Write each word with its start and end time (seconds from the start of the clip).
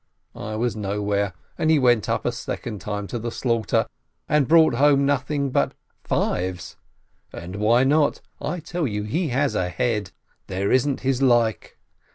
I 0.33 0.55
was 0.55 0.75
nowhere, 0.75 1.31
and 1.59 1.69
he 1.69 1.77
went 1.77 2.09
up 2.09 2.25
a 2.25 2.31
second 2.31 2.81
time 2.81 3.05
to 3.05 3.19
the 3.19 3.29
slaughter, 3.29 3.85
and 4.27 4.47
brought 4.47 4.73
home 4.73 5.05
nothing 5.05 5.51
but 5.51 5.75
fives! 6.03 6.75
And 7.31 7.57
why 7.57 7.83
not? 7.83 8.19
I 8.41 8.61
tell 8.61 8.87
you, 8.87 9.03
he 9.03 9.27
has 9.27 9.53
a 9.53 9.69
head— 9.69 10.09
there 10.47 10.71
isn't 10.71 11.01
his 11.01 11.21
like 11.21 11.77